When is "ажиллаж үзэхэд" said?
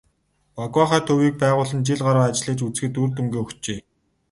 2.27-2.93